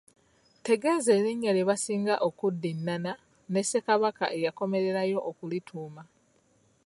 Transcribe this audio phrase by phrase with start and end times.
[0.65, 3.11] Tegeeza erinnya lye baasinga okuddinnana,
[3.51, 6.03] ne Ssekabaka eyakomererayo okulituuma.